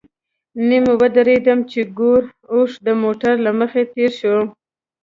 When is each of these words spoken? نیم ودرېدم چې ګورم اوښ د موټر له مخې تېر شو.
نیم 0.67 0.85
ودرېدم 0.99 1.59
چې 1.71 1.79
ګورم 1.97 2.29
اوښ 2.53 2.71
د 2.85 2.89
موټر 3.03 3.33
له 3.45 3.51
مخې 3.59 3.83
تېر 3.93 4.11
شو. 4.19 4.37